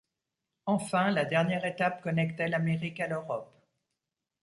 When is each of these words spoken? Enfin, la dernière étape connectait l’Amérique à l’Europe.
Enfin, 0.65 1.11
la 1.11 1.25
dernière 1.25 1.63
étape 1.63 2.01
connectait 2.01 2.47
l’Amérique 2.47 2.99
à 3.01 3.07
l’Europe. 3.07 3.53